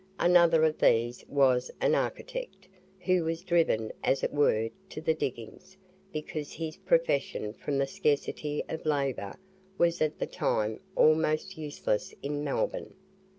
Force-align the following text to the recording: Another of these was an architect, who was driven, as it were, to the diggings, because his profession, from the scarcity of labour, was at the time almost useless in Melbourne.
Another 0.19 0.63
of 0.65 0.79
these 0.79 1.23
was 1.27 1.69
an 1.79 1.93
architect, 1.93 2.67
who 3.01 3.23
was 3.23 3.43
driven, 3.43 3.91
as 4.03 4.23
it 4.23 4.33
were, 4.33 4.71
to 4.89 4.99
the 4.99 5.13
diggings, 5.13 5.77
because 6.11 6.53
his 6.53 6.75
profession, 6.77 7.53
from 7.53 7.77
the 7.77 7.85
scarcity 7.85 8.63
of 8.67 8.83
labour, 8.87 9.37
was 9.77 10.01
at 10.01 10.17
the 10.17 10.25
time 10.25 10.79
almost 10.97 11.55
useless 11.55 12.15
in 12.23 12.43
Melbourne. 12.43 12.95